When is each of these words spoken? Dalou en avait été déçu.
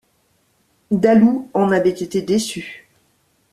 Dalou 0.89 1.47
en 1.53 1.69
avait 1.69 1.91
été 1.91 2.23
déçu. 2.23 2.87